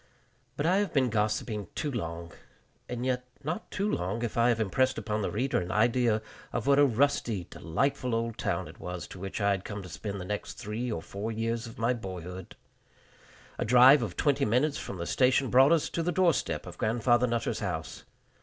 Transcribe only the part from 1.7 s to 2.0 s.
too